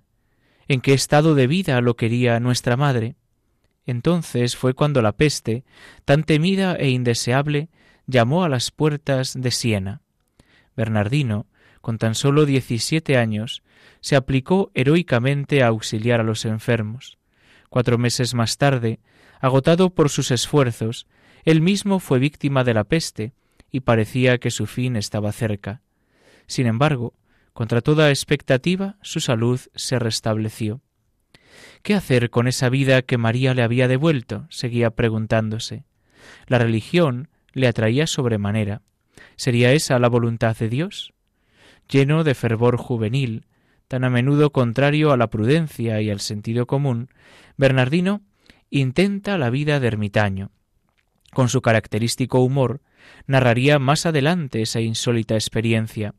¿En 0.70 0.80
qué 0.80 0.94
estado 0.94 1.36
de 1.36 1.46
vida 1.46 1.82
lo 1.82 1.98
quería 1.98 2.40
nuestra 2.40 2.78
madre? 2.78 3.18
Entonces 3.86 4.56
fue 4.56 4.74
cuando 4.74 5.02
la 5.02 5.12
peste, 5.12 5.66
tan 6.06 6.24
temida 6.24 6.76
e 6.76 6.88
indeseable, 6.88 7.68
llamó 8.08 8.46
a 8.46 8.48
las 8.48 8.72
puertas 8.72 9.34
de 9.38 9.52
Siena. 9.52 10.04
Bernardino, 10.78 11.48
con 11.82 11.98
tan 11.98 12.16
solo 12.16 12.46
diecisiete 12.46 13.18
años, 13.18 13.62
se 14.00 14.16
aplicó 14.16 14.72
heroicamente 14.74 15.62
a 15.62 15.68
auxiliar 15.68 16.22
a 16.22 16.24
los 16.24 16.46
enfermos. 16.46 17.18
Cuatro 17.70 17.98
meses 17.98 18.36
más 18.36 18.58
tarde, 18.58 19.02
agotado 19.42 19.90
por 19.90 20.08
sus 20.08 20.32
esfuerzos, 20.32 21.08
él 21.44 21.60
mismo 21.60 22.00
fue 22.00 22.20
víctima 22.20 22.64
de 22.64 22.74
la 22.74 22.86
peste 22.86 23.34
y 23.70 23.82
parecía 23.82 24.38
que 24.38 24.50
su 24.50 24.66
fin 24.66 24.96
estaba 24.96 25.34
cerca. 25.34 25.82
Sin 26.48 26.68
embargo, 26.68 27.14
contra 27.60 27.82
toda 27.82 28.10
expectativa, 28.10 28.96
su 29.02 29.20
salud 29.20 29.60
se 29.76 30.00
restableció. 30.00 30.80
¿Qué 31.84 31.94
hacer 31.94 32.30
con 32.30 32.48
esa 32.48 32.70
vida 32.70 33.02
que 33.02 33.18
María 33.18 33.54
le 33.54 33.64
había 33.64 33.90
devuelto? 33.90 34.48
seguía 34.50 34.92
preguntándose. 34.92 35.84
La 36.48 36.58
religión 36.58 37.28
le 37.52 37.68
atraía 37.68 38.08
sobremanera. 38.08 38.82
¿Sería 39.36 39.74
esa 39.74 40.00
la 40.00 40.08
voluntad 40.08 40.56
de 40.56 40.70
Dios? 40.70 41.12
Lleno 41.90 42.24
de 42.24 42.34
fervor 42.34 42.78
juvenil, 42.78 43.46
tan 43.90 44.06
a 44.06 44.10
menudo 44.10 44.52
contrario 44.54 45.12
a 45.12 45.18
la 45.18 45.28
prudencia 45.28 46.00
y 46.00 46.10
al 46.10 46.22
sentido 46.22 46.66
común, 46.66 47.10
Bernardino 47.58 48.22
intenta 48.70 49.38
la 49.38 49.50
vida 49.50 49.82
de 49.82 49.88
ermitaño. 49.88 50.52
Con 51.34 51.50
su 51.50 51.62
característico 51.62 52.40
humor, 52.40 52.80
narraría 53.28 53.80
más 53.80 54.06
adelante 54.06 54.62
esa 54.62 54.80
insólita 54.80 55.34
experiencia. 55.36 56.16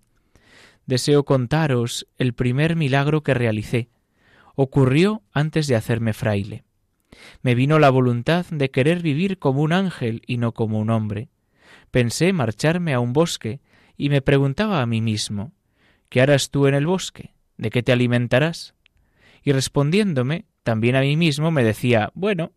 Deseo 0.90 1.24
contaros 1.24 2.08
el 2.18 2.32
primer 2.32 2.74
milagro 2.74 3.22
que 3.22 3.32
realicé. 3.32 3.90
Ocurrió 4.56 5.22
antes 5.30 5.68
de 5.68 5.76
hacerme 5.76 6.14
fraile. 6.14 6.64
Me 7.42 7.54
vino 7.54 7.78
la 7.78 7.90
voluntad 7.90 8.44
de 8.50 8.72
querer 8.72 9.00
vivir 9.00 9.38
como 9.38 9.62
un 9.62 9.72
ángel 9.72 10.20
y 10.26 10.38
no 10.38 10.50
como 10.50 10.80
un 10.80 10.90
hombre. 10.90 11.28
Pensé 11.92 12.32
marcharme 12.32 12.92
a 12.92 12.98
un 12.98 13.12
bosque 13.12 13.60
y 13.96 14.08
me 14.08 14.20
preguntaba 14.20 14.82
a 14.82 14.86
mí 14.86 15.00
mismo 15.00 15.52
¿Qué 16.08 16.22
harás 16.22 16.50
tú 16.50 16.66
en 16.66 16.74
el 16.74 16.86
bosque? 16.88 17.34
¿De 17.56 17.70
qué 17.70 17.84
te 17.84 17.92
alimentarás? 17.92 18.74
Y 19.44 19.52
respondiéndome, 19.52 20.46
también 20.64 20.96
a 20.96 21.02
mí 21.02 21.16
mismo 21.16 21.52
me 21.52 21.62
decía 21.62 22.10
Bueno, 22.14 22.50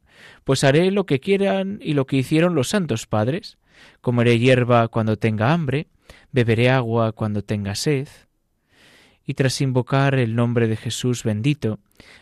pues 0.43 0.63
haré 0.63 0.89
lo 0.89 1.05
que 1.05 1.19
quieran 1.19 1.77
y 1.83 1.93
lo 1.93 2.07
que 2.07 2.17
hicieron 2.17 2.55
los 2.55 2.69
santos 2.69 3.05
padres. 3.05 3.59
Comeré 4.01 4.39
hierba 4.39 4.87
cuando 4.87 5.17
tenga 5.17 5.53
hambre, 5.53 5.85
beberé 6.31 6.69
agua 6.69 7.11
cuando 7.11 7.43
tenga 7.43 7.75
sed. 7.75 8.07
Y 9.25 9.35
tras 9.35 9.61
invocar 9.61 10.15
el 10.15 10.35
nombre 10.35 10.67
de 10.67 10.75
Jesús 10.75 11.23
bendito, 11.23 11.79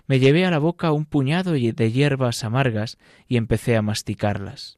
me 0.07 0.19
llevé 0.19 0.45
a 0.45 0.51
la 0.51 0.59
boca 0.59 0.91
un 0.91 1.05
puñado 1.05 1.53
de 1.53 1.91
hierbas 1.91 2.43
amargas 2.43 2.97
y 3.27 3.37
empecé 3.37 3.75
a 3.75 3.81
masticarlas. 3.81 4.77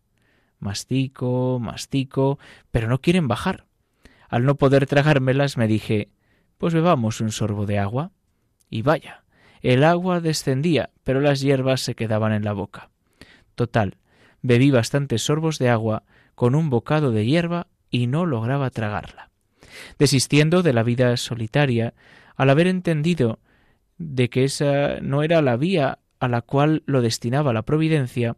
Mastico, 0.59 1.59
mastico, 1.59 2.39
pero 2.71 2.87
no 2.87 3.01
quieren 3.01 3.27
bajar. 3.27 3.65
Al 4.29 4.45
no 4.45 4.55
poder 4.55 4.87
tragármelas 4.87 5.57
me 5.57 5.67
dije, 5.67 6.09
pues 6.57 6.73
bebamos 6.73 7.19
un 7.19 7.31
sorbo 7.31 7.65
de 7.65 7.79
agua. 7.79 8.11
Y 8.69 8.81
vaya, 8.81 9.23
el 9.61 9.83
agua 9.83 10.21
descendía, 10.21 10.91
pero 11.03 11.19
las 11.19 11.41
hierbas 11.41 11.81
se 11.81 11.95
quedaban 11.95 12.31
en 12.31 12.43
la 12.43 12.53
boca. 12.53 12.89
Total, 13.55 13.97
bebí 14.41 14.71
bastantes 14.71 15.23
sorbos 15.23 15.59
de 15.59 15.69
agua 15.69 16.03
con 16.35 16.55
un 16.55 16.69
bocado 16.69 17.11
de 17.11 17.25
hierba 17.25 17.67
y 17.93 18.07
no 18.07 18.25
lograba 18.25 18.71
tragarla. 18.71 19.29
Desistiendo 19.99 20.63
de 20.63 20.73
la 20.73 20.81
vida 20.83 21.15
solitaria, 21.15 21.93
al 22.35 22.49
haber 22.49 22.65
entendido 22.67 23.39
de 23.99 24.29
que 24.29 24.43
esa 24.43 24.99
no 24.99 25.21
era 25.21 25.43
la 25.43 25.55
vía 25.55 25.99
a 26.19 26.27
la 26.27 26.41
cual 26.41 26.81
lo 26.87 27.01
destinaba 27.01 27.53
la 27.53 27.61
providencia, 27.61 28.35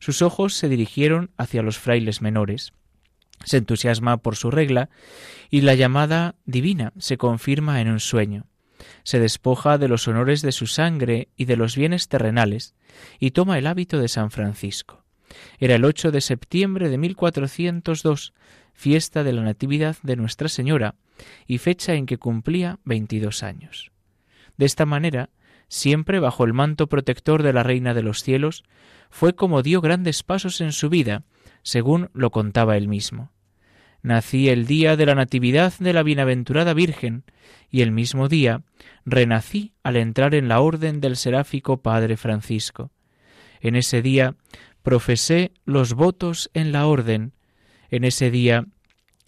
sus 0.00 0.22
ojos 0.22 0.54
se 0.54 0.68
dirigieron 0.68 1.30
hacia 1.36 1.62
los 1.62 1.78
frailes 1.78 2.20
menores. 2.20 2.72
Se 3.44 3.58
entusiasma 3.58 4.16
por 4.16 4.34
su 4.34 4.50
regla 4.50 4.90
y 5.50 5.60
la 5.60 5.74
llamada 5.74 6.34
divina 6.44 6.92
se 6.98 7.16
confirma 7.16 7.80
en 7.80 7.88
un 7.88 8.00
sueño. 8.00 8.46
Se 9.04 9.20
despoja 9.20 9.78
de 9.78 9.86
los 9.86 10.08
honores 10.08 10.42
de 10.42 10.50
su 10.50 10.66
sangre 10.66 11.28
y 11.36 11.44
de 11.44 11.56
los 11.56 11.76
bienes 11.76 12.08
terrenales 12.08 12.74
y 13.20 13.30
toma 13.30 13.56
el 13.56 13.68
hábito 13.68 14.00
de 14.00 14.08
San 14.08 14.32
Francisco. 14.32 15.04
Era 15.58 15.76
el 15.76 15.84
8 15.84 16.10
de 16.10 16.20
septiembre 16.20 16.88
de 16.88 16.98
1402, 16.98 18.32
fiesta 18.76 19.24
de 19.24 19.32
la 19.32 19.42
Natividad 19.42 19.96
de 20.02 20.16
Nuestra 20.16 20.48
Señora, 20.48 20.94
y 21.46 21.58
fecha 21.58 21.94
en 21.94 22.06
que 22.06 22.18
cumplía 22.18 22.78
veintidós 22.84 23.42
años. 23.42 23.90
De 24.56 24.66
esta 24.66 24.86
manera, 24.86 25.30
siempre 25.68 26.20
bajo 26.20 26.44
el 26.44 26.52
manto 26.52 26.86
protector 26.86 27.42
de 27.42 27.52
la 27.52 27.62
Reina 27.62 27.94
de 27.94 28.02
los 28.02 28.22
Cielos, 28.22 28.64
fue 29.10 29.34
como 29.34 29.62
dio 29.62 29.80
grandes 29.80 30.22
pasos 30.22 30.60
en 30.60 30.72
su 30.72 30.88
vida, 30.90 31.24
según 31.62 32.10
lo 32.12 32.30
contaba 32.30 32.76
él 32.76 32.86
mismo. 32.86 33.32
Nací 34.02 34.48
el 34.50 34.66
día 34.66 34.96
de 34.96 35.06
la 35.06 35.14
Natividad 35.14 35.72
de 35.80 35.92
la 35.92 36.02
Bienaventurada 36.02 36.74
Virgen, 36.74 37.24
y 37.70 37.80
el 37.80 37.90
mismo 37.90 38.28
día 38.28 38.62
renací 39.04 39.72
al 39.82 39.96
entrar 39.96 40.34
en 40.34 40.48
la 40.48 40.60
orden 40.60 41.00
del 41.00 41.16
seráfico 41.16 41.78
Padre 41.78 42.16
Francisco. 42.16 42.90
En 43.60 43.74
ese 43.74 44.02
día 44.02 44.36
profesé 44.82 45.52
los 45.64 45.94
votos 45.94 46.50
en 46.54 46.70
la 46.72 46.86
orden. 46.86 47.32
En 47.90 48.04
ese 48.04 48.30
día 48.30 48.66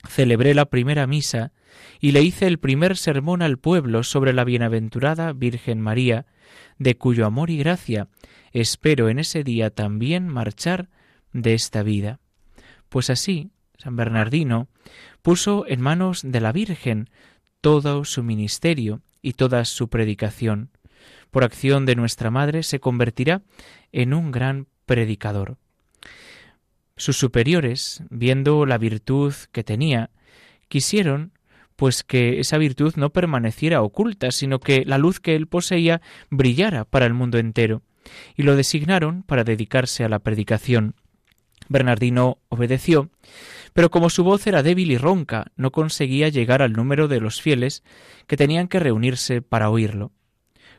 celebré 0.09 0.55
la 0.55 0.67
primera 0.67 1.07
misa 1.07 1.53
y 2.01 2.13
le 2.13 2.23
hice 2.23 2.47
el 2.47 2.59
primer 2.59 2.97
sermón 2.97 3.43
al 3.43 3.59
pueblo 3.59 4.03
sobre 4.03 4.33
la 4.33 4.45
bienaventurada 4.45 5.33
Virgen 5.33 5.81
María, 5.81 6.27
de 6.79 6.97
cuyo 6.97 7.27
amor 7.27 7.51
y 7.51 7.59
gracia 7.59 8.09
espero 8.53 9.09
en 9.09 9.19
ese 9.19 9.45
día 9.45 9.71
también 9.71 10.29
marchar 10.29 10.89
de 11.33 11.55
esta 11.55 11.83
vida. 11.83 12.21
Pues 12.89 13.11
así, 13.11 13.51
San 13.77 13.97
Bernardino 13.97 14.69
puso 15.23 15.67
en 15.67 15.81
manos 15.81 16.23
de 16.25 16.41
la 16.41 16.53
Virgen 16.53 17.11
todo 17.61 18.05
su 18.05 18.23
ministerio 18.23 19.03
y 19.21 19.35
toda 19.35 19.65
su 19.65 19.89
predicación. 19.89 20.71
Por 21.31 21.45
acción 21.45 21.85
de 21.87 21.97
nuestra 21.97 22.31
Madre 22.31 22.63
se 22.63 22.81
convertirá 22.81 23.43
en 23.93 24.15
un 24.15 24.31
gran 24.31 24.67
predicador. 24.87 25.59
Sus 26.99 27.17
superiores, 27.17 28.03
viendo 28.11 28.67
la 28.67 28.77
virtud 28.77 29.33
que 29.53 29.65
tenía, 29.65 30.11
quisieron 30.69 31.33
pues 31.77 32.03
que 32.03 32.41
esa 32.41 32.59
virtud 32.59 32.95
no 32.97 33.11
permaneciera 33.11 33.83
oculta, 33.83 34.33
sino 34.33 34.59
que 34.59 34.85
la 34.85 34.99
luz 34.99 35.21
que 35.21 35.37
él 35.37 35.47
poseía 35.47 36.03
brillara 36.29 36.85
para 36.85 37.07
el 37.07 37.15
mundo 37.15 37.39
entero, 37.39 37.83
y 38.37 38.43
lo 38.43 38.57
designaron 38.57 39.23
para 39.23 39.45
dedicarse 39.45 40.03
a 40.03 40.09
la 40.09 40.19
predicación. 40.19 40.97
Bernardino 41.69 42.39
obedeció, 42.49 43.11
pero 43.75 43.93
como 43.93 44.11
su 44.11 44.25
voz 44.25 44.45
era 44.49 44.65
débil 44.65 44.91
y 44.91 44.99
ronca, 44.99 45.53
no 45.55 45.71
conseguía 45.71 46.31
llegar 46.31 46.63
al 46.63 46.73
número 46.73 47.07
de 47.07 47.21
los 47.21 47.41
fieles 47.41 47.85
que 48.27 48.37
tenían 48.37 48.67
que 48.67 48.81
reunirse 48.81 49.41
para 49.41 49.71
oírlo. 49.71 50.11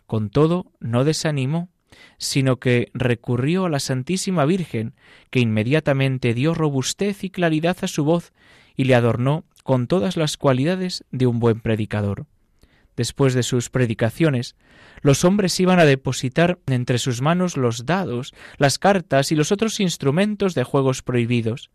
Con 0.05 0.29
todo, 0.29 0.73
no 0.82 1.05
desanimó 1.05 1.69
sino 2.17 2.57
que 2.57 2.89
recurrió 2.93 3.65
a 3.65 3.69
la 3.69 3.79
Santísima 3.79 4.45
Virgen, 4.45 4.93
que 5.29 5.39
inmediatamente 5.39 6.33
dio 6.33 6.53
robustez 6.53 7.23
y 7.23 7.29
claridad 7.29 7.77
a 7.81 7.88
su 7.88 8.03
voz 8.03 8.33
y 8.75 8.85
le 8.85 8.95
adornó 8.95 9.45
con 9.63 9.88
todas 9.88 10.17
las 10.17 10.38
cualidades 10.38 11.03
de 11.12 11.27
un 11.27 11.39
buen 11.39 11.59
predicador. 11.59 12.25
Después 12.95 13.33
de 13.33 13.43
sus 13.43 13.69
predicaciones, 13.69 14.55
los 15.01 15.23
hombres 15.23 15.57
iban 15.59 15.79
a 15.79 15.85
depositar 15.85 16.59
entre 16.67 16.97
sus 16.97 17.21
manos 17.21 17.55
los 17.55 17.85
dados, 17.85 18.33
las 18.57 18.77
cartas 18.77 19.31
y 19.31 19.35
los 19.35 19.51
otros 19.51 19.79
instrumentos 19.79 20.53
de 20.53 20.63
juegos 20.63 21.01
prohibidos. 21.01 21.69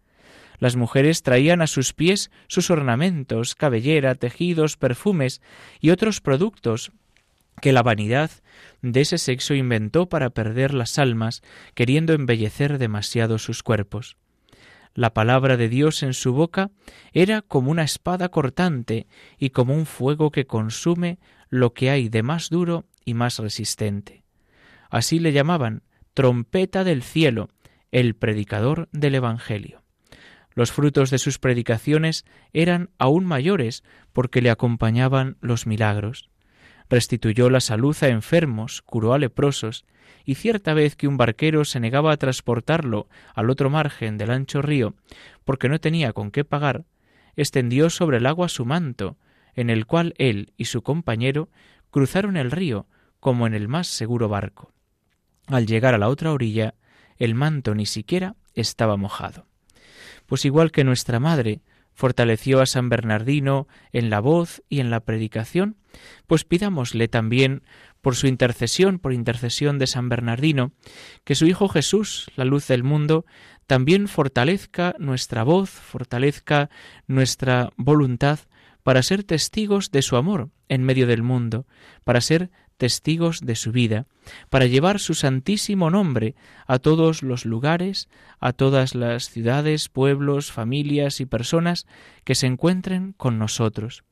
Las 0.58 0.76
mujeres 0.76 1.22
traían 1.22 1.62
a 1.62 1.66
sus 1.66 1.94
pies 1.94 2.30
sus 2.46 2.70
ornamentos, 2.70 3.54
cabellera, 3.54 4.14
tejidos, 4.14 4.76
perfumes 4.76 5.40
y 5.80 5.90
otros 5.90 6.20
productos 6.20 6.92
que 7.60 7.72
la 7.72 7.82
vanidad 7.82 8.30
de 8.82 9.00
ese 9.00 9.18
sexo 9.18 9.54
inventó 9.54 10.08
para 10.08 10.30
perder 10.30 10.74
las 10.74 10.98
almas, 10.98 11.42
queriendo 11.74 12.12
embellecer 12.12 12.78
demasiado 12.78 13.38
sus 13.38 13.62
cuerpos. 13.62 14.16
La 14.94 15.12
palabra 15.12 15.56
de 15.56 15.68
Dios 15.68 16.02
en 16.02 16.14
su 16.14 16.32
boca 16.32 16.70
era 17.12 17.42
como 17.42 17.70
una 17.70 17.82
espada 17.82 18.28
cortante 18.28 19.08
y 19.38 19.50
como 19.50 19.74
un 19.74 19.86
fuego 19.86 20.30
que 20.30 20.46
consume 20.46 21.18
lo 21.48 21.74
que 21.74 21.90
hay 21.90 22.08
de 22.08 22.22
más 22.22 22.48
duro 22.48 22.84
y 23.04 23.14
más 23.14 23.38
resistente. 23.38 24.24
Así 24.90 25.18
le 25.18 25.32
llamaban 25.32 25.82
trompeta 26.14 26.84
del 26.84 27.02
cielo, 27.02 27.48
el 27.90 28.14
predicador 28.14 28.88
del 28.92 29.16
Evangelio. 29.16 29.82
Los 30.54 30.70
frutos 30.70 31.10
de 31.10 31.18
sus 31.18 31.40
predicaciones 31.40 32.24
eran 32.52 32.90
aún 32.98 33.24
mayores 33.24 33.82
porque 34.12 34.40
le 34.40 34.50
acompañaban 34.50 35.36
los 35.40 35.66
milagros. 35.66 36.30
Restituyó 36.88 37.50
la 37.50 37.60
salud 37.60 37.96
a 38.02 38.08
enfermos, 38.08 38.82
curó 38.82 39.14
a 39.14 39.18
leprosos, 39.18 39.84
y 40.24 40.36
cierta 40.36 40.74
vez 40.74 40.96
que 40.96 41.08
un 41.08 41.16
barquero 41.16 41.64
se 41.64 41.80
negaba 41.80 42.12
a 42.12 42.16
transportarlo 42.16 43.08
al 43.34 43.50
otro 43.50 43.70
margen 43.70 44.16
del 44.16 44.30
ancho 44.30 44.62
río, 44.62 44.94
porque 45.44 45.68
no 45.68 45.80
tenía 45.80 46.12
con 46.12 46.30
qué 46.30 46.44
pagar, 46.44 46.84
extendió 47.36 47.90
sobre 47.90 48.18
el 48.18 48.26
agua 48.26 48.48
su 48.48 48.64
manto, 48.64 49.16
en 49.54 49.70
el 49.70 49.86
cual 49.86 50.14
él 50.18 50.52
y 50.56 50.66
su 50.66 50.82
compañero 50.82 51.48
cruzaron 51.90 52.36
el 52.36 52.50
río 52.50 52.86
como 53.20 53.46
en 53.46 53.54
el 53.54 53.68
más 53.68 53.86
seguro 53.86 54.28
barco. 54.28 54.72
Al 55.46 55.66
llegar 55.66 55.94
a 55.94 55.98
la 55.98 56.08
otra 56.08 56.32
orilla, 56.32 56.74
el 57.18 57.34
manto 57.34 57.74
ni 57.74 57.86
siquiera 57.86 58.36
estaba 58.54 58.96
mojado. 58.96 59.46
Pues 60.26 60.44
igual 60.44 60.72
que 60.72 60.84
nuestra 60.84 61.20
madre 61.20 61.60
fortaleció 61.94 62.60
a 62.60 62.66
San 62.66 62.88
Bernardino 62.88 63.66
en 63.92 64.10
la 64.10 64.20
voz 64.20 64.62
y 64.68 64.80
en 64.80 64.90
la 64.90 65.00
predicación, 65.00 65.76
pues 66.26 66.44
pidámosle 66.44 67.08
también 67.08 67.62
por 68.02 68.16
su 68.16 68.26
intercesión, 68.26 68.98
por 68.98 69.12
intercesión 69.12 69.78
de 69.78 69.86
San 69.86 70.08
Bernardino, 70.08 70.72
que 71.24 71.34
su 71.34 71.46
Hijo 71.46 71.68
Jesús, 71.68 72.30
la 72.36 72.44
luz 72.44 72.68
del 72.68 72.82
mundo, 72.82 73.24
también 73.66 74.08
fortalezca 74.08 74.94
nuestra 74.98 75.42
voz, 75.42 75.70
fortalezca 75.70 76.68
nuestra 77.06 77.70
voluntad 77.76 78.40
para 78.82 79.02
ser 79.02 79.24
testigos 79.24 79.90
de 79.90 80.02
su 80.02 80.16
amor 80.16 80.50
en 80.68 80.84
medio 80.84 81.06
del 81.06 81.22
mundo, 81.22 81.66
para 82.04 82.20
ser 82.20 82.50
testigos 82.76 83.40
de 83.40 83.56
su 83.56 83.72
vida, 83.72 84.06
para 84.50 84.66
llevar 84.66 85.00
su 85.00 85.14
santísimo 85.14 85.90
nombre 85.90 86.34
a 86.66 86.78
todos 86.78 87.22
los 87.22 87.44
lugares, 87.44 88.08
a 88.40 88.52
todas 88.52 88.94
las 88.94 89.30
ciudades, 89.30 89.88
pueblos, 89.88 90.52
familias 90.52 91.20
y 91.20 91.26
personas 91.26 91.86
que 92.24 92.34
se 92.34 92.46
encuentren 92.46 93.12
con 93.12 93.38
nosotros. 93.38 94.04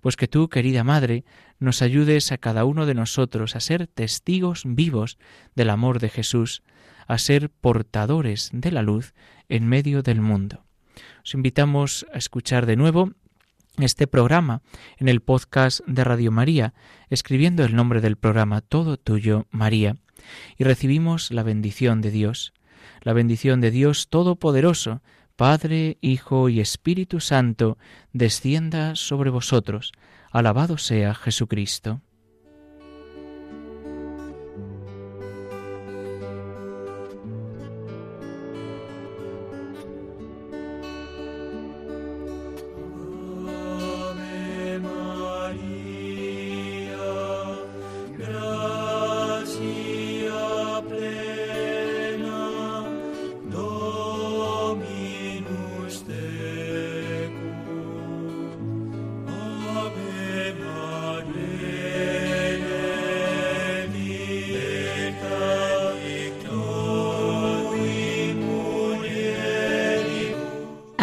Pues 0.00 0.16
que 0.16 0.28
tú, 0.28 0.48
querida 0.48 0.84
Madre, 0.84 1.24
nos 1.58 1.82
ayudes 1.82 2.32
a 2.32 2.38
cada 2.38 2.64
uno 2.64 2.86
de 2.86 2.94
nosotros 2.94 3.56
a 3.56 3.60
ser 3.60 3.86
testigos 3.86 4.62
vivos 4.64 5.18
del 5.54 5.70
amor 5.70 5.98
de 5.98 6.08
Jesús, 6.08 6.62
a 7.06 7.18
ser 7.18 7.50
portadores 7.50 8.50
de 8.52 8.70
la 8.70 8.82
luz 8.82 9.14
en 9.48 9.66
medio 9.66 10.02
del 10.02 10.20
mundo. 10.20 10.64
Os 11.24 11.34
invitamos 11.34 12.06
a 12.12 12.18
escuchar 12.18 12.66
de 12.66 12.76
nuevo 12.76 13.12
este 13.82 14.06
programa 14.06 14.62
en 14.96 15.08
el 15.08 15.20
podcast 15.20 15.80
de 15.86 16.04
Radio 16.04 16.30
María, 16.30 16.74
escribiendo 17.10 17.64
el 17.64 17.74
nombre 17.74 18.00
del 18.00 18.16
programa 18.16 18.60
Todo 18.60 18.96
Tuyo, 18.96 19.46
María, 19.50 19.96
y 20.56 20.64
recibimos 20.64 21.30
la 21.30 21.42
bendición 21.42 22.00
de 22.00 22.10
Dios, 22.10 22.52
la 23.02 23.12
bendición 23.12 23.60
de 23.60 23.70
Dios 23.70 24.08
Todopoderoso, 24.08 25.02
Padre, 25.36 25.98
Hijo 26.00 26.48
y 26.48 26.60
Espíritu 26.60 27.20
Santo, 27.20 27.78
descienda 28.12 28.96
sobre 28.96 29.30
vosotros. 29.30 29.92
Alabado 30.32 30.78
sea 30.78 31.14
Jesucristo. 31.14 32.00